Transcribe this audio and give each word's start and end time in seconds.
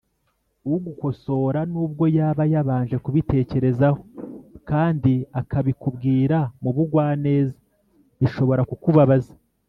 Ugukosora 0.73 1.59
nubwo 1.71 2.03
yaba 2.17 2.43
yabanje 2.53 2.95
kubitekerezaho 3.03 3.99
kandi 4.69 5.13
akabikubwira 5.41 6.37
mu 6.61 6.69
bugwaneza 6.75 7.55
bishobora 8.19 8.63
kukubabaza 8.69 9.33